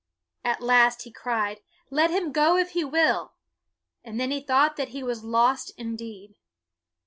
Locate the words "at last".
0.43-1.03